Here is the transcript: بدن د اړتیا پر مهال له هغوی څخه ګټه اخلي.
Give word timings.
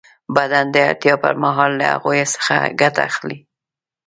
بدن 0.35 0.65
د 0.71 0.75
اړتیا 0.89 1.15
پر 1.23 1.33
مهال 1.43 1.71
له 1.79 1.85
هغوی 1.93 2.21
څخه 2.35 2.55
ګټه 2.81 3.01
اخلي. 3.09 3.37